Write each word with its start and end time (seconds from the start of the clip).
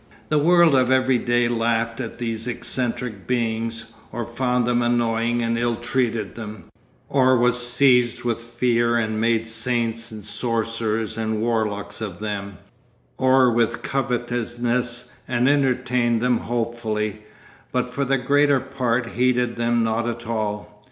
The 0.29 0.39
world 0.39 0.73
of 0.73 0.89
every 0.89 1.19
day 1.19 1.47
laughed 1.47 1.99
at 1.99 2.17
these 2.17 2.47
eccentric 2.47 3.27
beings, 3.27 3.91
or 4.11 4.25
found 4.25 4.65
them 4.65 4.81
annoying 4.81 5.43
and 5.43 5.59
ill 5.59 5.75
treated 5.75 6.33
them, 6.33 6.63
or 7.07 7.37
was 7.37 7.63
seized 7.63 8.23
with 8.23 8.41
fear 8.43 8.97
and 8.97 9.21
made 9.21 9.47
saints 9.47 10.11
and 10.11 10.23
sorcerers 10.23 11.19
and 11.19 11.39
warlocks 11.39 12.01
of 12.01 12.17
them, 12.17 12.57
or 13.19 13.51
with 13.51 13.83
covetousness 13.83 15.11
and 15.27 15.47
entertained 15.47 16.19
them 16.19 16.39
hopefully; 16.39 17.21
but 17.71 17.93
for 17.93 18.03
the 18.03 18.17
greater 18.17 18.59
part 18.59 19.09
heeded 19.09 19.55
them 19.55 19.83
not 19.83 20.09
at 20.09 20.25
all. 20.25 20.79